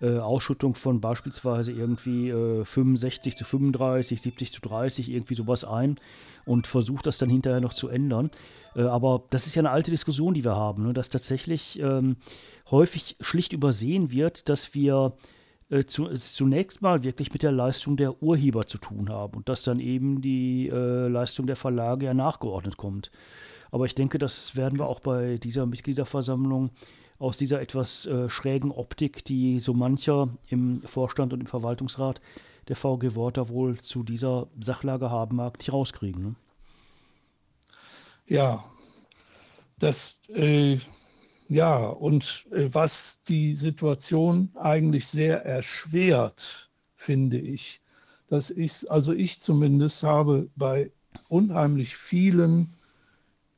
[0.00, 5.98] äh, Ausschüttung von beispielsweise irgendwie äh, 65 zu 35, 70 zu 30, irgendwie sowas ein
[6.46, 8.30] und versucht das dann hinterher noch zu ändern.
[8.74, 12.16] Äh, aber das ist ja eine alte Diskussion, die wir haben, ne, dass tatsächlich ähm,
[12.70, 15.12] häufig schlicht übersehen wird, dass wir
[15.70, 19.62] äh, zu, zunächst mal wirklich mit der Leistung der Urheber zu tun haben und dass
[19.62, 23.10] dann eben die äh, Leistung der Verlage ja nachgeordnet kommt.
[23.70, 26.70] Aber ich denke, das werden wir auch bei dieser Mitgliederversammlung
[27.20, 32.20] aus dieser etwas äh, schrägen Optik, die so mancher im Vorstand und im Verwaltungsrat
[32.68, 36.22] der VG Worter wohl zu dieser Sachlage haben mag, nicht rauskriegen.
[36.22, 36.34] Ne?
[38.26, 38.64] Ja,
[39.78, 40.78] das äh,
[41.50, 47.80] ja, und äh, was die Situation eigentlich sehr erschwert, finde ich,
[48.28, 50.92] dass ich, also ich zumindest habe bei
[51.28, 52.72] unheimlich vielen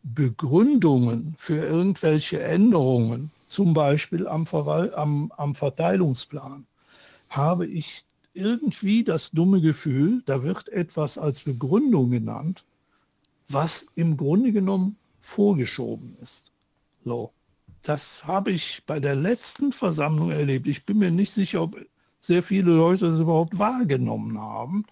[0.02, 6.66] Begründungen für irgendwelche Änderungen, zum Beispiel am, Verwalt am, am Verteilungsplan,
[7.28, 12.64] habe ich irgendwie das dumme Gefühl, da wird etwas als Begründung genannt,
[13.50, 16.52] was im Grunde genommen vorgeschoben ist.
[17.04, 17.32] So.
[17.82, 20.68] Das habe ich bei der letzten Versammlung erlebt.
[20.68, 21.76] Ich bin mir nicht sicher, ob
[22.20, 24.84] sehr viele Leute das überhaupt wahrgenommen haben.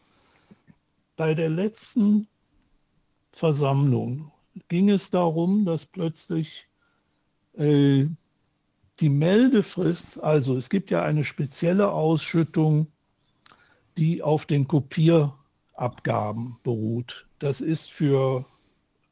[1.17, 2.27] Bei der letzten
[3.31, 4.33] Versammlung
[4.69, 6.67] ging es darum, dass plötzlich
[7.57, 8.07] äh,
[8.99, 12.89] die Meldefrist, also es gibt ja eine spezielle Ausschüttung,
[13.97, 17.29] die auf den Kopierabgaben beruht.
[17.39, 18.45] Das ist für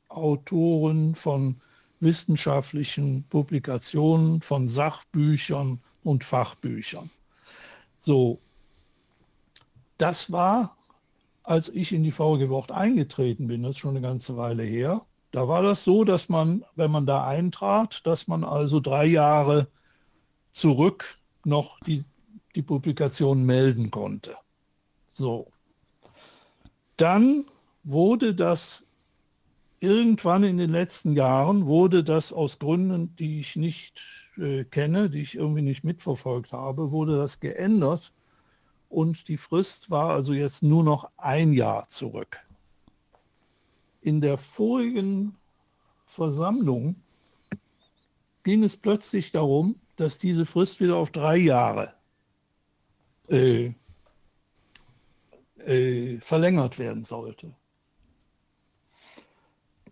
[0.09, 1.61] Autoren von
[2.01, 7.11] wissenschaftlichen Publikationen von Sachbüchern und Fachbüchern.
[7.99, 8.39] So,
[9.99, 10.77] das war,
[11.43, 15.03] als ich in die VG Wort eingetreten bin, das ist schon eine ganze Weile her,
[15.33, 19.69] da war das so, dass man, wenn man da eintrat, dass man also drei Jahre
[20.53, 22.05] zurück noch die,
[22.55, 24.37] die Publikation melden konnte.
[25.13, 25.51] So.
[26.97, 27.45] Dann
[27.85, 28.85] wurde das
[29.81, 34.01] irgendwann in den letzten Jahren, wurde das aus Gründen, die ich nicht
[34.37, 38.13] äh, kenne, die ich irgendwie nicht mitverfolgt habe, wurde das geändert
[38.89, 42.39] und die Frist war also jetzt nur noch ein Jahr zurück.
[44.01, 45.37] In der vorigen
[46.07, 46.97] Versammlung
[48.43, 51.93] ging es plötzlich darum, dass diese Frist wieder auf drei Jahre
[53.29, 53.73] äh,
[55.59, 57.55] äh, verlängert werden sollte.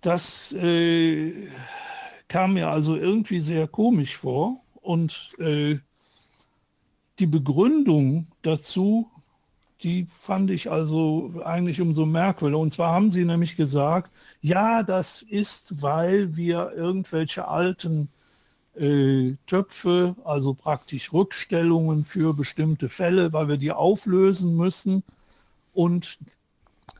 [0.06, 1.48] Das äh,
[2.28, 5.80] kam mir also irgendwie sehr komisch vor und äh,
[7.18, 9.10] die Begründung dazu,
[9.82, 12.60] die fand ich also eigentlich umso merkwürdiger.
[12.60, 18.08] Und zwar haben sie nämlich gesagt, ja, das ist, weil wir irgendwelche alten
[18.76, 25.02] äh, Töpfe, also praktisch Rückstellungen für bestimmte Fälle, weil wir die auflösen müssen
[25.74, 26.20] und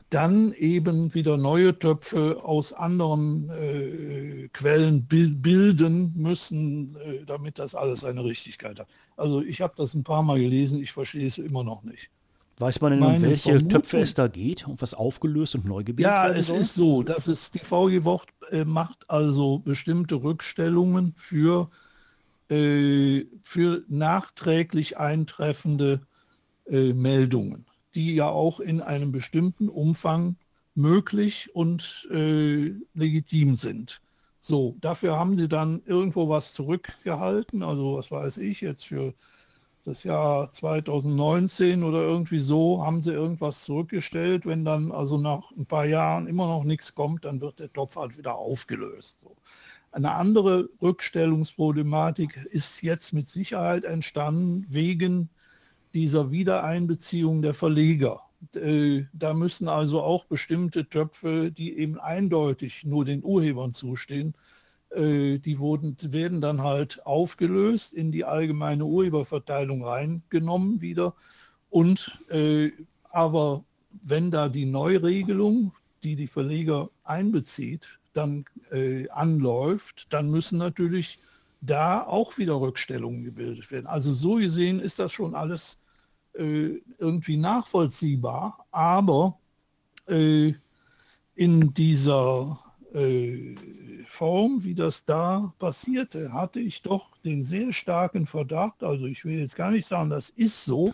[0.09, 8.03] dann eben wieder neue Töpfe aus anderen äh, Quellen bilden müssen, äh, damit das alles
[8.03, 8.87] eine Richtigkeit hat.
[9.17, 12.09] Also ich habe das ein paar Mal gelesen, ich verstehe es immer noch nicht.
[12.59, 15.83] Weiß man denn, um welche Vermutung, Töpfe es da geht und was aufgelöst und neu
[15.83, 16.55] gebildet ja, werden soll?
[16.55, 21.69] Ja, es ist so, dass es die VG Wort äh, macht also bestimmte Rückstellungen für,
[22.49, 26.01] äh, für nachträglich eintreffende
[26.65, 27.66] äh, Meldungen
[27.97, 30.35] die ja auch in einem bestimmten Umfang
[30.75, 34.01] möglich und äh, legitim sind.
[34.39, 39.15] So, dafür haben sie dann irgendwo was zurückgehalten, also was weiß ich jetzt für
[39.83, 44.45] das Jahr 2019 oder irgendwie so haben sie irgendwas zurückgestellt.
[44.45, 47.95] Wenn dann also nach ein paar Jahren immer noch nichts kommt, dann wird der Topf
[47.95, 49.21] halt wieder aufgelöst.
[49.21, 49.35] So.
[49.91, 55.29] Eine andere Rückstellungsproblematik ist jetzt mit Sicherheit entstanden wegen
[55.97, 58.21] dieser Wiedereinbeziehung der Verleger.
[58.53, 64.35] Äh, da müssen also auch bestimmte Töpfe, die eben eindeutig nur den Urhebern zustehen,
[64.91, 71.15] äh, die wurden, werden dann halt aufgelöst, in die allgemeine Urheberverteilung reingenommen wieder.
[71.71, 72.69] Und äh,
[73.09, 75.71] aber wenn da die Neuregelung,
[76.03, 81.17] die die Verleger einbezieht, dann äh, anläuft, dann müssen natürlich
[81.59, 83.87] da auch wieder Rückstellungen gebildet werden.
[83.87, 85.81] Also so gesehen ist das schon alles
[86.37, 89.37] äh, irgendwie nachvollziehbar, aber
[90.07, 90.53] äh,
[91.35, 92.59] in dieser
[92.93, 93.55] äh,
[94.05, 99.39] Form, wie das da passierte, hatte ich doch den sehr starken Verdacht, also ich will
[99.39, 100.93] jetzt gar nicht sagen, das ist so,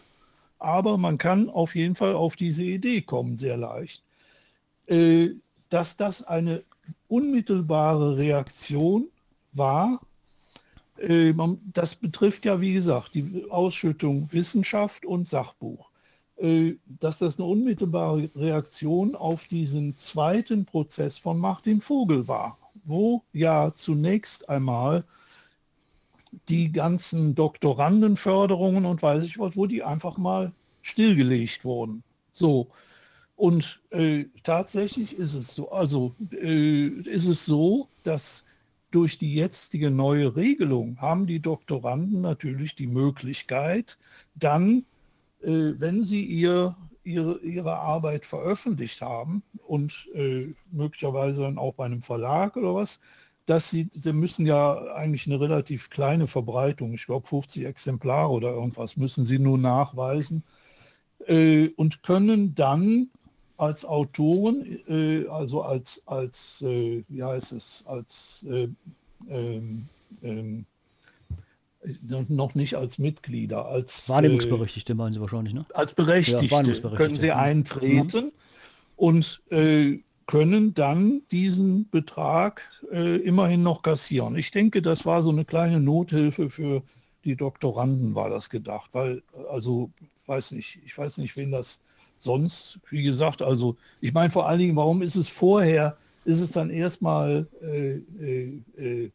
[0.60, 4.04] aber man kann auf jeden Fall auf diese Idee kommen, sehr leicht,
[4.88, 5.30] äh,
[5.70, 6.64] dass das eine
[7.08, 9.08] unmittelbare Reaktion
[9.52, 10.02] war
[11.74, 15.90] das betrifft ja, wie gesagt, die Ausschüttung Wissenschaft und Sachbuch.
[16.38, 23.24] Äh, dass das eine unmittelbare Reaktion auf diesen zweiten Prozess von Martin Vogel war, wo
[23.34, 25.04] ja zunächst einmal
[26.50, 30.52] die ganzen Doktorandenförderungen und weiß ich was, wo die einfach mal
[30.82, 32.04] stillgelegt wurden.
[32.32, 32.68] So.
[33.36, 38.44] Und äh, tatsächlich ist es so, also äh, ist es so, dass
[38.94, 43.98] durch die jetzige neue Regelung haben die Doktoranden natürlich die Möglichkeit,
[44.36, 44.86] dann,
[45.42, 51.86] äh, wenn sie ihr, ihre, ihre Arbeit veröffentlicht haben und äh, möglicherweise dann auch bei
[51.86, 53.00] einem Verlag oder was,
[53.48, 58.52] dass sie, sie müssen ja eigentlich eine relativ kleine Verbreitung, ich glaube 50 Exemplare oder
[58.52, 60.44] irgendwas, müssen sie nur nachweisen
[61.26, 63.10] äh, und können dann
[63.58, 68.68] als Autoren, äh, also als, als äh, wie heißt es, als äh,
[69.30, 69.88] ähm,
[70.22, 70.66] ähm,
[72.30, 75.66] noch nicht als Mitglieder, als Wahrnehmungsberechtigte meinen Sie wahrscheinlich, ne?
[75.74, 78.32] Als Berechtigte, ja, können Sie eintreten mhm.
[78.96, 82.62] und äh, können dann diesen Betrag
[82.92, 84.38] äh, immerhin noch kassieren.
[84.38, 86.84] Ich denke, das war so eine kleine Nothilfe für
[87.26, 89.92] die Doktoranden, war das gedacht, weil also
[90.26, 91.82] weiß nicht, ich weiß nicht, wen das
[92.24, 96.52] sonst, wie gesagt, also ich meine vor allen Dingen, warum ist es vorher, ist es
[96.52, 99.12] dann erstmal, äh, äh, äh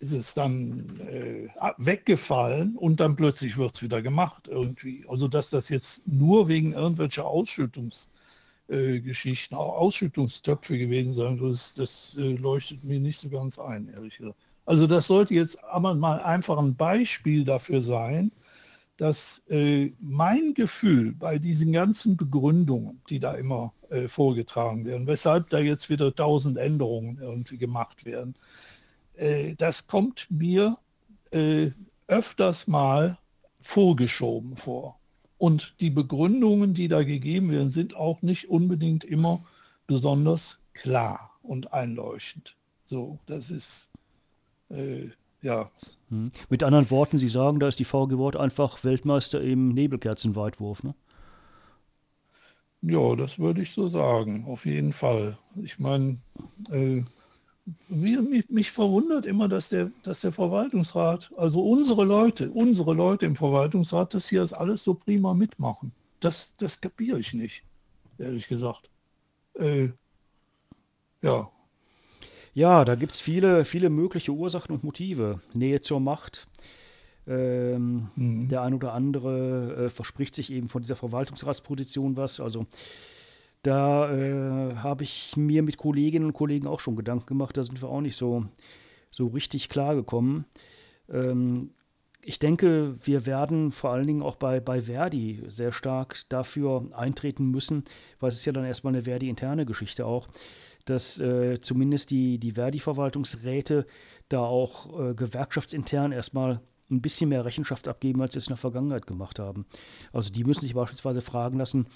[0.00, 5.04] ist es dann äh, weggefallen und dann plötzlich wird es wieder gemacht irgendwie.
[5.08, 12.34] Also dass das jetzt nur wegen irgendwelcher Ausschüttungsgeschichten, äh, Ausschüttungstöpfe gewesen sein, das, das äh,
[12.34, 14.36] leuchtet mir nicht so ganz ein, ehrlich gesagt.
[14.66, 18.30] Also das sollte jetzt aber mal einfach ein Beispiel dafür sein,
[18.98, 25.48] dass äh, mein Gefühl bei diesen ganzen Begründungen, die da immer äh, vorgetragen werden, weshalb
[25.50, 28.34] da jetzt wieder tausend Änderungen irgendwie gemacht werden,
[29.16, 30.78] äh, das kommt mir
[31.30, 31.70] äh,
[32.08, 33.18] öfters mal
[33.60, 34.98] vorgeschoben vor.
[35.38, 39.44] Und die Begründungen, die da gegeben werden, sind auch nicht unbedingt immer
[39.86, 42.56] besonders klar und einleuchtend.
[42.84, 43.88] So, das ist
[44.70, 45.08] äh,
[45.42, 45.70] ja.
[46.10, 46.30] Hm.
[46.48, 50.94] Mit anderen Worten, Sie sagen, da ist die VG Wort einfach Weltmeister im Nebelkerzenweitwurf, ne?
[52.80, 55.36] Ja, das würde ich so sagen, auf jeden Fall.
[55.62, 56.18] Ich meine,
[56.70, 57.02] äh,
[57.88, 63.34] mich, mich, verwundert immer, dass der, dass der Verwaltungsrat, also unsere Leute, unsere Leute im
[63.34, 65.92] Verwaltungsrat, dass sie das alles so prima mitmachen.
[66.20, 67.64] Das, das kapiere ich nicht,
[68.18, 68.88] ehrlich gesagt.
[69.54, 69.88] Äh,
[71.20, 71.50] ja,
[72.58, 75.38] ja, da gibt es viele, viele mögliche Ursachen und Motive.
[75.54, 76.48] Nähe zur Macht.
[77.28, 78.48] Ähm, mhm.
[78.48, 82.40] Der ein oder andere äh, verspricht sich eben von dieser Verwaltungsratsposition was.
[82.40, 82.66] Also
[83.62, 87.56] da äh, habe ich mir mit Kolleginnen und Kollegen auch schon Gedanken gemacht.
[87.56, 88.46] Da sind wir auch nicht so,
[89.12, 90.44] so richtig klar gekommen.
[91.08, 91.70] Ähm,
[92.22, 97.52] ich denke, wir werden vor allen Dingen auch bei, bei Verdi sehr stark dafür eintreten
[97.52, 97.84] müssen,
[98.18, 100.26] weil es ist ja dann erstmal eine Verdi-interne Geschichte auch,
[100.88, 103.86] dass äh, zumindest die, die Verdi-Verwaltungsräte
[104.28, 108.56] da auch äh, gewerkschaftsintern erstmal ein bisschen mehr Rechenschaft abgeben, als sie es in der
[108.56, 109.66] Vergangenheit gemacht haben.
[110.12, 111.86] Also die müssen sich beispielsweise fragen lassen,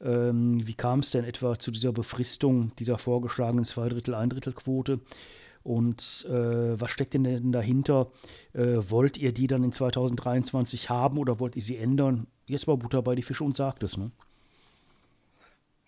[0.00, 5.00] ähm, wie kam es denn etwa zu dieser Befristung dieser vorgeschlagenen Zweidrittel-, Eindrittel-Quote?
[5.62, 8.10] Und äh, was steckt denn dahinter?
[8.52, 12.26] Äh, wollt ihr die dann in 2023 haben oder wollt ihr sie ändern?
[12.46, 14.10] Jetzt mal Butter bei die Fische und sagt es, ne?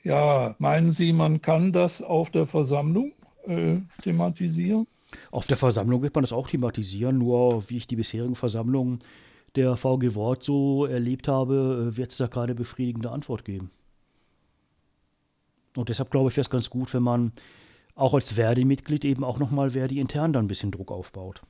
[0.07, 3.13] Ja, meinen Sie, man kann das auf der Versammlung
[3.45, 4.87] äh, thematisieren?
[5.33, 9.01] Auf der Versammlung wird man das auch thematisieren, nur wie ich die bisherigen Versammlungen
[9.57, 13.73] der VG Wort so erlebt habe, äh, wird es da keine befriedigende Antwort geben.
[15.75, 17.33] Und deshalb glaube ich, wäre es ganz gut, wenn man
[17.97, 21.43] auch als Verdi-Mitglied eben auch nochmal Verdi intern dann ein bisschen Druck aufbaut.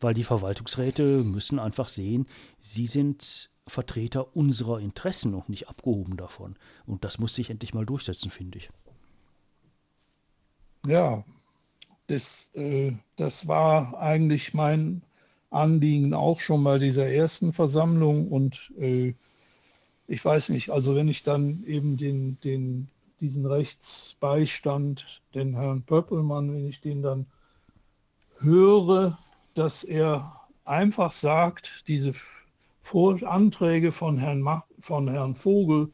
[0.00, 2.26] Weil die Verwaltungsräte müssen einfach sehen,
[2.58, 6.56] sie sind Vertreter unserer Interessen und nicht abgehoben davon.
[6.86, 8.70] Und das muss sich endlich mal durchsetzen, finde ich.
[10.86, 11.24] Ja,
[12.08, 15.02] das, äh, das war eigentlich mein
[15.50, 18.28] Anliegen auch schon bei dieser ersten Versammlung.
[18.28, 19.14] Und äh,
[20.08, 22.88] ich weiß nicht, also wenn ich dann eben den, den,
[23.20, 27.26] diesen Rechtsbeistand, den Herrn Pöppelmann, wenn ich den dann
[28.40, 29.18] höre,
[29.54, 32.12] dass er einfach sagt, diese
[32.82, 35.90] vor Anträge von Herrn, von Herrn Vogel,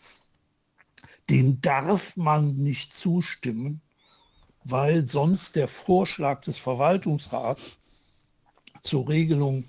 [1.31, 3.83] den darf man nicht zustimmen,
[4.65, 7.79] weil sonst der Vorschlag des Verwaltungsrats
[8.83, 9.65] zur Regelung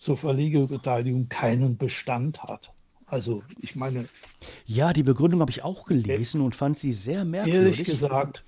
[0.00, 2.72] zur Verlegerbeteiligung keinen Bestand hat.
[3.06, 4.08] Also ich meine.
[4.64, 7.80] Ja, die Begründung habe ich auch gelesen und fand sie sehr merkwürdig.
[7.80, 8.44] Ehrlich gesagt,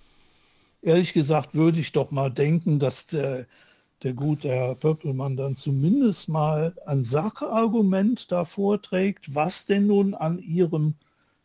[0.81, 3.47] ehrlich gesagt würde ich doch mal denken, dass der,
[4.03, 10.39] der gute Herr Pöppelmann dann zumindest mal ein Sachargument da vorträgt, was denn nun an
[10.41, 10.95] Ihrem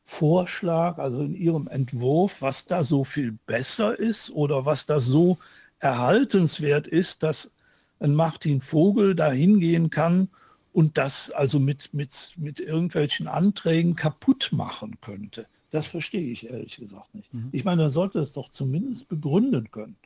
[0.03, 5.37] Vorschlag, also in Ihrem Entwurf, was da so viel besser ist oder was da so
[5.79, 7.51] erhaltenswert ist, dass
[7.99, 10.29] ein Martin Vogel da hingehen kann
[10.73, 15.45] und das also mit, mit, mit irgendwelchen Anträgen kaputt machen könnte.
[15.69, 17.31] Das verstehe ich ehrlich gesagt nicht.
[17.33, 17.49] Mhm.
[17.51, 19.97] Ich meine, er sollte es doch zumindest begründen können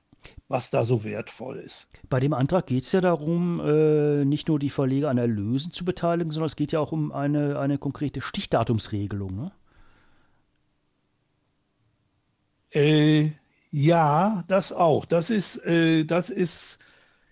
[0.47, 1.87] was da so wertvoll ist.
[2.09, 5.85] Bei dem Antrag geht es ja darum, äh, nicht nur die Verleger an Erlösen zu
[5.85, 9.35] beteiligen, sondern es geht ja auch um eine, eine konkrete Stichdatumsregelung.
[9.35, 9.51] Ne?
[12.73, 13.31] Äh,
[13.71, 15.05] ja, das auch.
[15.05, 16.79] Das ist, äh, das ist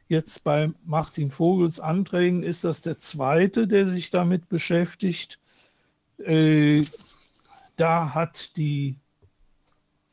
[0.07, 5.39] jetzt bei Martin Vogels Anträgen ist das der zweite, der sich damit beschäftigt.
[6.17, 6.85] Äh,
[7.75, 8.97] da hat die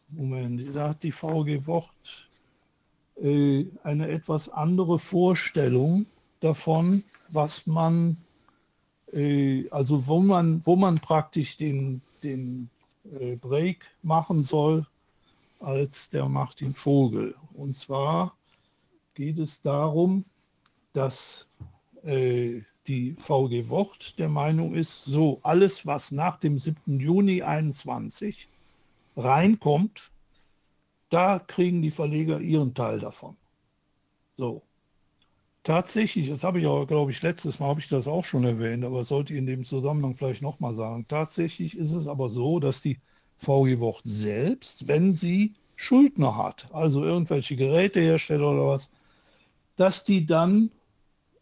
[0.08, 2.25] Moment, da hat die VG Wort
[3.22, 6.06] äh, eine etwas andere Vorstellung
[6.40, 8.18] davon, was man,
[9.12, 12.68] äh, also wo man, wo man praktisch den, den
[13.18, 14.86] äh, Break machen soll,
[15.60, 17.34] als der Martin Vogel.
[17.54, 18.36] Und zwar
[19.14, 20.24] geht es darum,
[20.92, 21.48] dass
[22.86, 27.00] die VG Wort der Meinung ist, so alles, was nach dem 7.
[27.00, 28.48] Juni 21
[29.16, 30.12] reinkommt,
[31.10, 33.36] da kriegen die Verleger ihren Teil davon.
[34.36, 34.62] So.
[35.62, 38.84] Tatsächlich, das habe ich auch, glaube ich, letztes Mal habe ich das auch schon erwähnt,
[38.84, 41.06] aber sollte ich in dem Zusammenhang vielleicht nochmal sagen.
[41.08, 43.00] Tatsächlich ist es aber so, dass die
[43.38, 48.90] VG Wort selbst, wenn sie Schuldner hat, also irgendwelche Gerätehersteller oder was,
[49.76, 50.70] dass die dann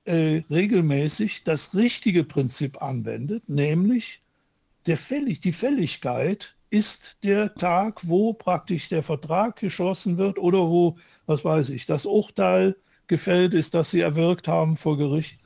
[0.05, 4.23] äh, regelmäßig das richtige Prinzip anwendet, nämlich
[4.87, 10.97] der Fällig, die Fälligkeit ist der Tag, wo praktisch der Vertrag geschlossen wird oder wo,
[11.25, 12.75] was weiß ich, das Urteil
[13.07, 15.39] gefällt ist, das sie erwirkt haben vor Gericht.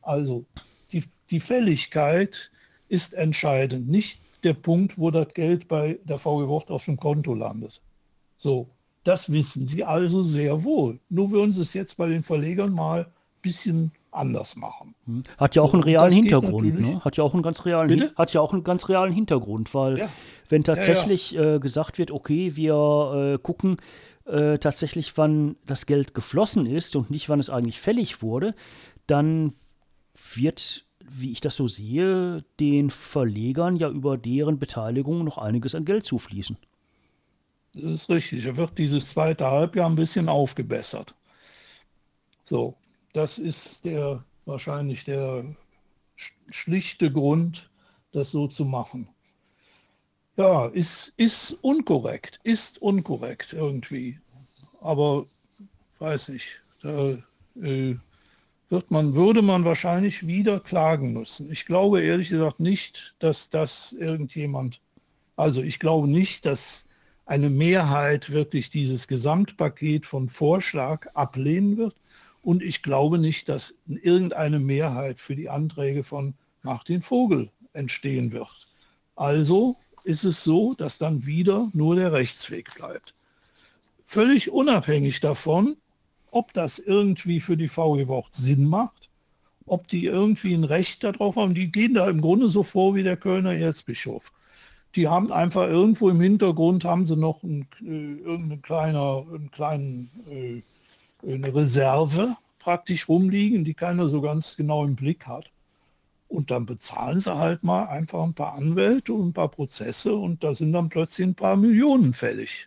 [0.00, 0.44] Also
[0.92, 2.52] die, die Fälligkeit
[2.88, 7.34] ist entscheidend, nicht der Punkt, wo das Geld bei der VW Wort auf dem Konto
[7.34, 7.80] landet.
[8.36, 8.68] So,
[9.02, 11.00] das wissen sie also sehr wohl.
[11.08, 13.12] Nur würden sie es jetzt bei den Verlegern mal ein
[13.42, 14.94] bisschen anders machen.
[15.06, 15.22] Hm.
[15.38, 17.04] Hat ja auch einen realen Hintergrund, ne?
[17.04, 18.12] Hat ja auch einen ganz realen Bitte?
[18.16, 20.08] hat ja auch einen ganz realen Hintergrund, weil ja.
[20.48, 21.54] wenn tatsächlich ja, ja.
[21.56, 23.76] Äh, gesagt wird, okay, wir äh, gucken
[24.26, 28.54] äh, tatsächlich, wann das Geld geflossen ist und nicht, wann es eigentlich fällig wurde,
[29.06, 29.52] dann
[30.34, 35.84] wird, wie ich das so sehe, den Verlegern ja über deren Beteiligung noch einiges an
[35.84, 36.56] Geld zufließen.
[37.74, 38.44] Das ist richtig.
[38.44, 41.14] Da wird dieses zweite Halbjahr ein bisschen aufgebessert.
[42.42, 42.76] So,
[43.16, 45.44] das ist der wahrscheinlich der
[46.50, 47.70] schlichte Grund,
[48.12, 49.08] das so zu machen.
[50.36, 54.20] Ja, ist, ist unkorrekt, ist unkorrekt irgendwie.
[54.82, 55.26] Aber
[55.98, 57.16] weiß ich, da
[57.62, 57.96] äh,
[58.68, 61.50] wird man, würde man wahrscheinlich wieder klagen müssen.
[61.50, 64.82] Ich glaube ehrlich gesagt nicht, dass das irgendjemand,
[65.36, 66.84] also ich glaube nicht, dass
[67.24, 71.96] eine Mehrheit wirklich dieses Gesamtpaket von Vorschlag ablehnen wird.
[72.46, 78.68] Und ich glaube nicht, dass irgendeine Mehrheit für die Anträge von Martin Vogel entstehen wird.
[79.16, 79.74] Also
[80.04, 83.14] ist es so, dass dann wieder nur der Rechtsweg bleibt.
[84.04, 85.76] Völlig unabhängig davon,
[86.30, 89.10] ob das irgendwie für die VG Wort Sinn macht,
[89.64, 91.52] ob die irgendwie ein Recht darauf haben.
[91.52, 94.30] Die gehen da im Grunde so vor wie der Kölner Erzbischof.
[94.94, 100.10] Die haben einfach irgendwo im Hintergrund haben sie noch ein, äh, irgendeine kleiner, einen kleinen
[100.30, 100.62] äh,
[101.26, 105.50] eine Reserve praktisch rumliegen, die keiner so ganz genau im Blick hat.
[106.28, 110.42] Und dann bezahlen sie halt mal einfach ein paar Anwälte und ein paar Prozesse und
[110.42, 112.66] da sind dann plötzlich ein paar Millionen fällig.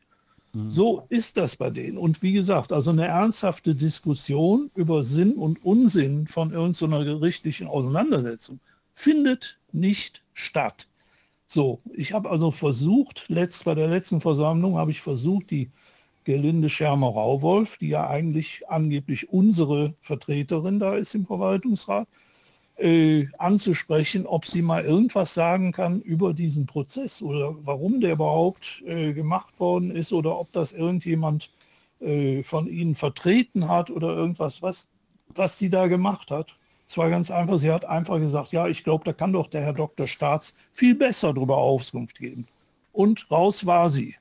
[0.53, 0.71] Mhm.
[0.71, 1.97] So ist das bei denen.
[1.97, 8.59] Und wie gesagt, also eine ernsthafte Diskussion über Sinn und Unsinn von irgendeiner gerichtlichen Auseinandersetzung
[8.93, 10.87] findet nicht statt.
[11.47, 15.69] So, ich habe also versucht, letzt, bei der letzten Versammlung habe ich versucht, die
[16.29, 22.07] Gelinde Schermer-Rauwolf, die ja eigentlich angeblich unsere Vertreterin da ist im Verwaltungsrat,
[22.77, 28.83] äh, anzusprechen, ob sie mal irgendwas sagen kann über diesen Prozess oder warum der überhaupt
[28.85, 31.49] äh, gemacht worden ist oder ob das irgendjemand
[31.99, 34.87] äh, von Ihnen vertreten hat oder irgendwas, was,
[35.29, 36.55] was sie da gemacht hat.
[36.87, 39.61] Es war ganz einfach, sie hat einfach gesagt, ja, ich glaube, da kann doch der
[39.61, 40.05] Herr Dr.
[40.05, 42.45] Staats viel besser darüber Auskunft geben.
[42.91, 44.15] Und raus war sie.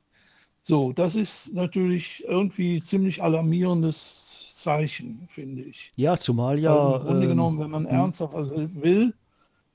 [0.62, 5.92] So, das ist natürlich irgendwie ziemlich alarmierendes Zeichen, finde ich.
[5.96, 6.76] Ja, zumal ja.
[6.76, 7.94] Also Im Grunde ähm, genommen, wenn man hm.
[7.94, 9.14] ernsthaft was will,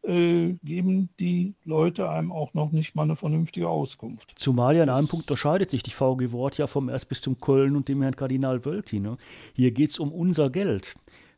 [0.03, 4.33] äh, geben die Leute einem auch noch nicht mal eine vernünftige Auskunft.
[4.35, 7.87] Zumal ja in einem Punkt unterscheidet sich die VG Wort ja vom Erzbistum Köln und
[7.87, 8.99] dem Herrn Kardinal Wölki.
[8.99, 9.17] Ne?
[9.53, 10.95] Hier geht es um unser Geld,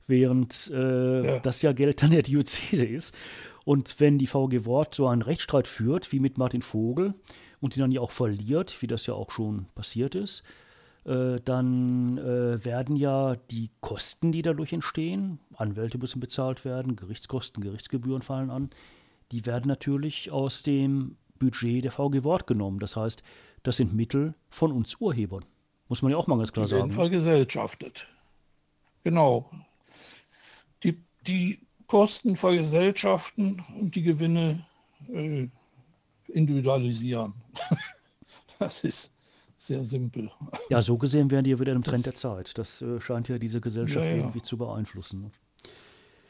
[0.07, 1.39] während äh, ja.
[1.39, 3.15] das ja Geld dann der Diözese ist.
[3.65, 7.13] Und wenn die VG Wort so einen Rechtsstreit führt, wie mit Martin Vogel,
[7.62, 10.43] und die dann ja auch verliert, wie das ja auch schon passiert ist,
[11.06, 17.64] äh, dann äh, werden ja die Kosten, die dadurch entstehen, Anwälte müssen bezahlt werden, Gerichtskosten,
[17.64, 18.70] Gerichtsgebühren fallen an,
[19.32, 22.80] die werden natürlich aus dem Budget der VG Wort genommen.
[22.80, 23.24] Das heißt,
[23.64, 25.45] das sind Mittel von uns Urhebern.
[25.88, 26.82] Muss man ja auch mal ganz klar die sagen.
[26.82, 26.95] werden ne?
[26.95, 28.08] vergesellschaftet.
[29.03, 29.49] Genau.
[30.84, 34.66] Die, die Kosten vergesellschaften und die Gewinne
[35.14, 35.47] äh,
[36.28, 37.34] individualisieren.
[38.59, 39.11] das ist
[39.57, 40.32] sehr simpel.
[40.69, 42.57] Ja, so gesehen wären die ja wieder im Trend der Zeit.
[42.57, 44.17] Das äh, scheint ja diese Gesellschaft ja, ja.
[44.17, 45.21] irgendwie zu beeinflussen.
[45.21, 45.32] Ne?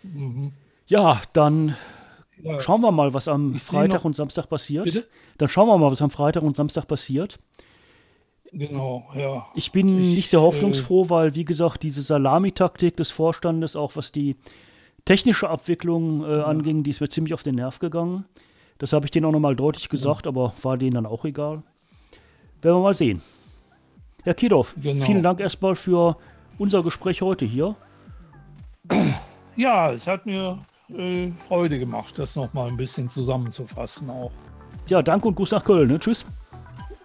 [0.03, 0.51] Mhm.
[0.87, 1.75] Ja, dann
[2.41, 2.59] ja.
[2.59, 4.85] schauen wir mal, was am ich Freitag und Samstag passiert.
[4.85, 5.05] Bitte?
[5.37, 7.39] Dann schauen wir mal, was am Freitag und Samstag passiert.
[8.51, 9.47] Genau, ja.
[9.55, 13.95] Ich bin ich, nicht sehr hoffnungsfroh, äh, weil, wie gesagt, diese Salamitaktik des Vorstandes, auch
[13.95, 14.37] was die
[15.03, 18.25] technische Abwicklung äh, anging, die ist mir ziemlich auf den Nerv gegangen.
[18.77, 21.63] Das habe ich denen auch nochmal deutlich gesagt, aber war denen dann auch egal.
[22.61, 23.21] Werden wir mal sehen.
[24.23, 25.05] Herr Kidorf, genau.
[25.05, 26.17] vielen Dank erstmal für
[26.57, 27.75] unser Gespräch heute hier.
[29.57, 30.59] Ja, es hat mir
[30.89, 34.33] äh, Freude gemacht, das nochmal ein bisschen zusammenzufassen auch.
[34.87, 35.87] Ja, danke und Gruß nach Köln.
[35.87, 35.97] Ne?
[35.97, 36.25] Tschüss.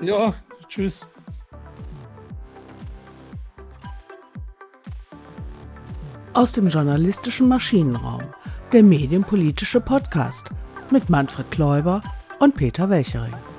[0.01, 0.35] Ja,
[0.69, 1.07] tschüss.
[6.35, 8.25] Aus dem journalistischen Maschinenraum,
[8.73, 10.51] der medienpolitische Podcast
[10.91, 12.03] mit Manfred Kläuber
[12.39, 13.50] und Peter Welchering.